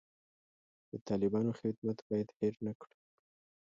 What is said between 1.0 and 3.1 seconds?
طالبانو خدمت باید هیر نه کړو.